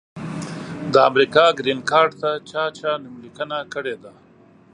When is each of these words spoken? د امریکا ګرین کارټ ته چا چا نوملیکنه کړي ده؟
د 0.93 0.95
امریکا 1.09 1.45
ګرین 1.59 1.79
کارټ 1.91 2.11
ته 2.21 2.31
چا 2.49 2.63
چا 2.77 2.91
نوملیکنه 3.03 3.59
کړي 3.73 3.95
ده؟ 4.03 4.13